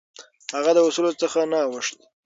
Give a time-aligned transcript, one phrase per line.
[0.55, 1.97] هغه د اصولو څخه نه اوښت.